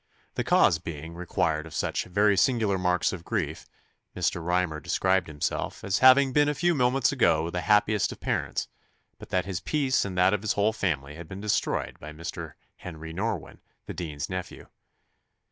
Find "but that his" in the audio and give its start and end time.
9.19-9.59